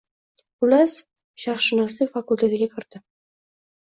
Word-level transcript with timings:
Xullas, 0.63 0.95
Sharqshunoslik 1.43 2.13
fakultetiga 2.17 2.71
kirdim 2.77 3.05